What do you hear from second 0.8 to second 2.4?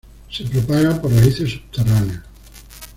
por raíces subterráneas.